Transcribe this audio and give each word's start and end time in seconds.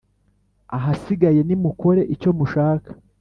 ahasigaye 0.77 1.39
nimukore 1.47 2.01
icyo 2.13 2.29
mushaka.» 2.37 2.89